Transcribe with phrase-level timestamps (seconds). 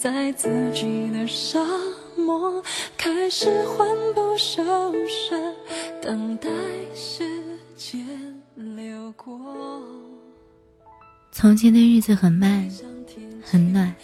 [0.00, 1.62] 在自己的沙
[2.16, 2.64] 漠，
[2.96, 4.64] 开始魂不守
[5.06, 5.36] 舍，
[6.00, 6.48] 等待
[6.94, 7.22] 时
[7.76, 8.02] 间
[8.56, 9.38] 流过。
[11.30, 12.66] 从前的日子很慢，
[13.42, 13.94] 很暖，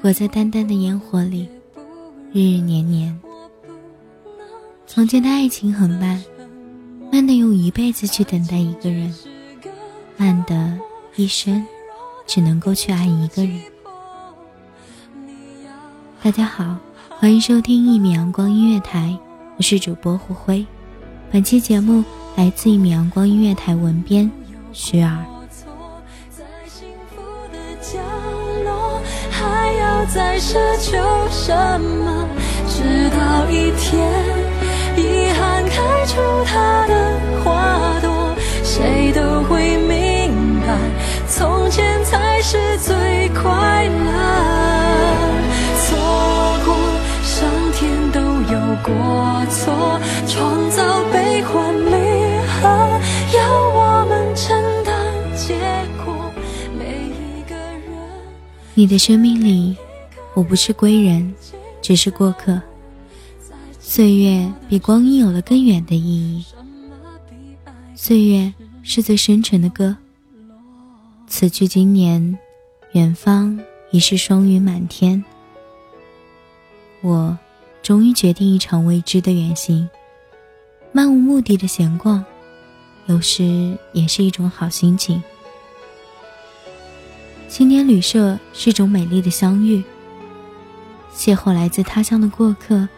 [0.00, 1.48] 裹在淡淡的烟火里，
[2.32, 3.16] 日日年年。
[4.88, 6.20] 从前的爱情很慢，
[7.12, 9.14] 慢的用一辈子去等待一个人，
[10.16, 10.76] 慢的
[11.14, 11.64] 一生
[12.26, 13.62] 只能够去爱一个人。
[16.24, 16.76] 大家好，
[17.18, 19.18] 欢迎收听一米阳光音乐台，
[19.56, 20.64] 我是主播胡辉。
[21.32, 22.04] 本期节目
[22.36, 24.30] 来自一米阳光音乐台文编
[24.72, 25.18] 徐儿。
[26.30, 27.20] 在幸福
[27.52, 27.98] 的角
[28.62, 29.00] 落，
[29.32, 32.28] 还要再奢求什么？
[32.68, 34.08] 直到一天，
[34.96, 38.32] 遗憾开出它的花朵，
[38.62, 40.78] 谁都会明白，
[41.26, 42.71] 从前才是
[48.82, 51.92] 过错，创造悲欢离
[52.46, 52.68] 合，
[53.36, 54.94] 要我们承担
[55.36, 55.54] 结
[56.04, 56.32] 果。
[56.76, 57.82] 每一个人。
[58.74, 59.76] 你的生命里，
[60.34, 61.32] 我不是归人，
[61.80, 62.60] 只是过客。
[63.78, 66.44] 岁月比光阴有了更远的意义。
[67.94, 69.96] 岁月是最深沉的歌。
[71.28, 72.36] 此去经年，
[72.92, 73.58] 远方
[73.90, 75.22] 已是霜云满天。
[77.00, 77.36] 我
[77.82, 79.90] 终于决定一场未知的远行，
[80.92, 82.24] 漫无目的的闲逛，
[83.06, 85.20] 有时也是一种好心情。
[87.48, 89.82] 青年旅社是种美丽的相遇，
[91.12, 92.88] 邂逅来自他乡的过客，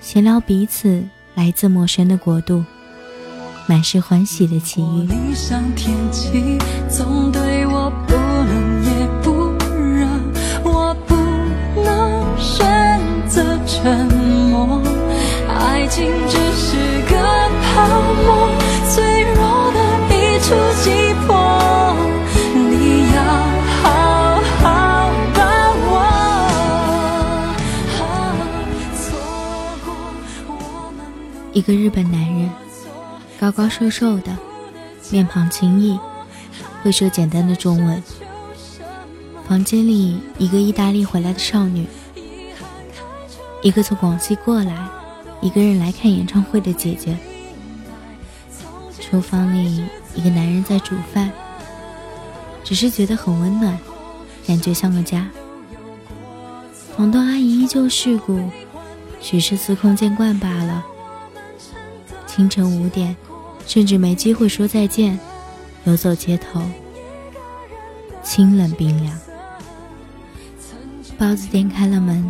[0.00, 1.02] 闲聊彼此
[1.36, 2.64] 来自陌生的国度，
[3.68, 5.08] 满是欢喜的奇遇。
[13.80, 14.06] 沉
[14.50, 14.82] 默。
[15.48, 16.76] 爱情只是
[17.08, 17.14] 个
[17.62, 17.86] 泡
[18.26, 18.50] 沫，
[18.90, 19.38] 脆弱
[19.72, 19.78] 的
[20.10, 20.46] 一触
[20.82, 21.28] 即破。
[22.54, 23.18] 你要
[23.82, 23.84] 好
[24.60, 24.66] 好
[25.32, 25.38] 把
[25.86, 25.90] 握。
[28.98, 29.06] 错
[29.86, 29.86] 过
[30.48, 30.52] 我
[30.96, 30.98] 们
[31.52, 32.50] 一个日本男人，
[33.38, 34.36] 高高瘦瘦的，
[35.10, 35.96] 面庞清逸，
[36.82, 38.02] 会说简单的中文。
[39.48, 41.86] 房间里一个意大利回来的少女，
[43.62, 44.88] 一个从广西过来，
[45.40, 47.16] 一个人来看演唱会的姐姐。
[49.00, 49.84] 厨房里
[50.14, 51.30] 一个男人在煮饭，
[52.62, 53.78] 只是觉得很温暖，
[54.46, 55.28] 感觉像个家。
[56.96, 58.40] 房东阿姨依旧世故，
[59.20, 60.84] 只是司空见惯罢了。
[62.26, 63.16] 清晨五点，
[63.66, 65.18] 甚至没机会说再见，
[65.84, 66.62] 游走街头，
[68.22, 69.18] 清冷冰凉。
[71.16, 72.24] 包子店开了门，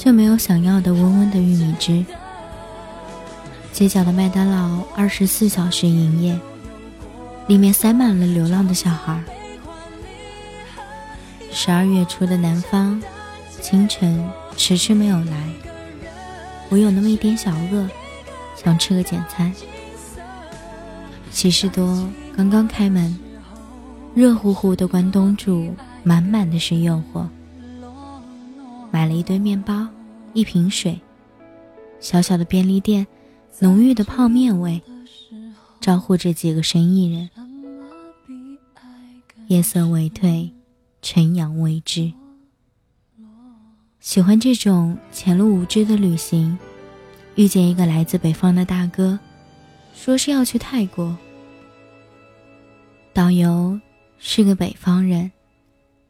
[0.00, 2.02] 却没有想要的温温的玉米汁。
[3.70, 6.40] 街角的麦当劳二十四小时营业，
[7.46, 9.22] 里面塞满了流浪的小孩。
[11.52, 12.98] 十二月初的南方，
[13.60, 14.26] 清晨
[14.56, 15.50] 迟迟没有来，
[16.70, 17.86] 我有那么一点小饿，
[18.56, 19.52] 想吃个简餐。
[21.30, 23.18] 喜事多刚刚开门，
[24.14, 27.26] 热乎乎的关东煮，满满的是诱惑。
[28.90, 29.86] 买了一堆面包，
[30.32, 31.00] 一瓶水，
[32.00, 33.06] 小小的便利店，
[33.60, 34.82] 浓郁的泡面味，
[35.80, 37.30] 招呼着几个生意人。
[39.48, 40.52] 夜色未退，
[41.02, 42.12] 晨阳未至。
[43.98, 46.58] 喜欢这种前路无知的旅行，
[47.34, 49.18] 遇见一个来自北方的大哥，
[49.94, 51.16] 说是要去泰国。
[53.12, 53.78] 导游
[54.18, 55.30] 是个北方人，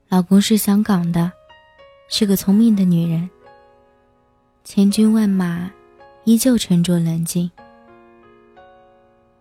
[0.09, 1.33] 老公是香港的，
[2.13, 3.31] 是个聪明的女人。
[4.65, 5.71] 千军万马，
[6.25, 7.51] 依旧沉着冷静。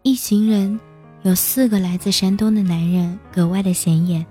[0.04, 0.80] 一行人。
[1.24, 4.26] 有四个来自山东的男人格外的显眼，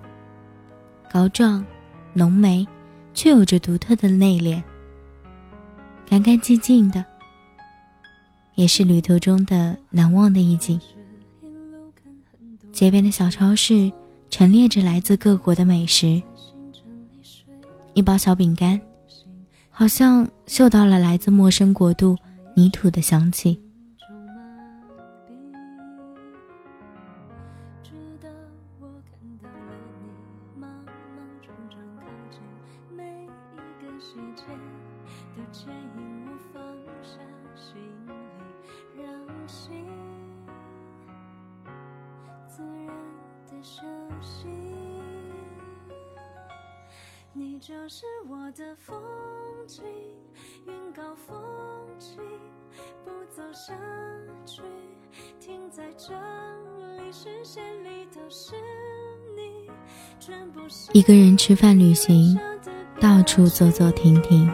[1.12, 1.62] 高壮、
[2.14, 2.66] 浓眉，
[3.12, 4.62] 却有着独特的内敛，
[6.08, 7.04] 干干净净的，
[8.54, 10.80] 也是旅途中的难忘的一景。
[12.72, 13.92] 街边的小超市
[14.30, 16.22] 陈列着来自各国的美食，
[17.98, 18.80] 一包小饼干，
[19.70, 22.16] 好像嗅到了来自陌生国度
[22.54, 23.60] 泥土的香气。
[42.48, 42.86] 自然
[43.46, 43.82] 的休
[44.20, 44.57] 息
[47.60, 48.96] 就是我的风
[49.66, 49.82] 景，
[50.66, 51.36] 云高风
[51.98, 52.16] 轻，
[53.04, 53.74] 不走下
[54.46, 54.62] 去，
[55.40, 58.54] 停在这里，视线里都是
[59.36, 59.68] 你。
[60.92, 62.38] 一个人吃饭旅行，
[63.00, 64.48] 到处走走停停，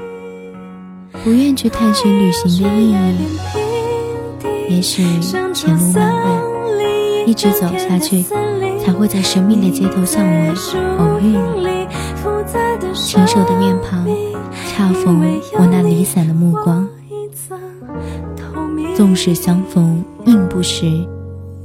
[1.23, 4.75] 不愿去探寻旅行的意义。
[4.75, 5.03] 也许
[5.53, 8.23] 前路漫漫，一直走下去，
[8.83, 10.49] 才会在生命的街头巷尾
[10.99, 11.74] 偶遇你。
[12.95, 14.07] 清瘦的面庞，
[14.67, 15.21] 恰逢
[15.55, 16.89] 我那离散的目光。
[18.97, 21.07] 纵使相逢应不识，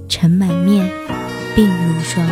[0.08, 0.86] 尘满面，
[1.56, 2.26] 鬓如霜。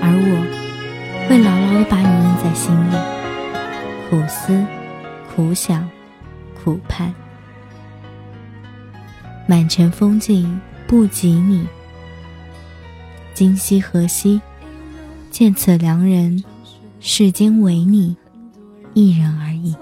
[0.00, 2.96] 而我会牢牢地把你印在心里，
[4.08, 4.64] 苦思，
[5.34, 5.88] 苦想，
[6.62, 7.12] 苦盼。
[9.46, 11.66] 满城风景不及你，
[13.34, 14.40] 今夕何夕？
[15.30, 16.42] 见此良人。
[17.06, 18.16] 世间唯你
[18.94, 19.76] 一人而已。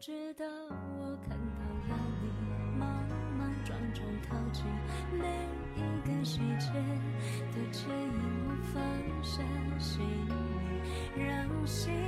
[0.00, 0.44] 直到
[0.98, 2.26] 我看到了你，
[2.76, 2.88] 莽
[3.38, 4.64] 莽撞撞靠近，
[5.16, 5.24] 每
[5.76, 6.72] 一个细节
[7.52, 8.82] 的牵引，我放
[9.22, 9.40] 下
[9.78, 11.99] 心里，让心。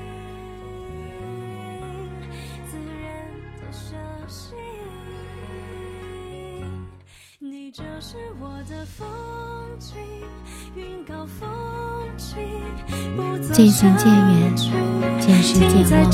[7.73, 9.09] 就是我的风
[9.79, 9.97] 景，
[10.77, 11.49] 云高风
[12.19, 12.37] 轻，
[13.51, 14.55] 渐行渐远，
[15.19, 16.13] 渐失渐忘。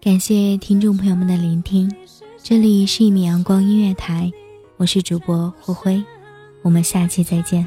[0.00, 1.90] 感谢听众朋友们的聆听，
[2.42, 4.30] 这里是一米阳光音乐台，
[4.76, 6.04] 我是主播灰灰，
[6.62, 7.66] 我们下期再见。